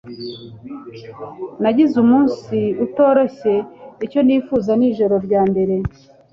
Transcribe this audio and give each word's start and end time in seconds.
Nagize 1.61 1.93
umunsi 2.03 2.57
utoroshye, 2.85 3.53
icyo 4.05 4.19
nifuza 4.25 4.71
ni 4.75 4.85
ijoro 4.89 5.15
ryambere. 5.25 5.75